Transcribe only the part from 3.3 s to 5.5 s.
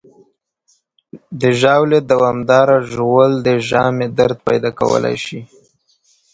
د ژامې درد پیدا کولی شي.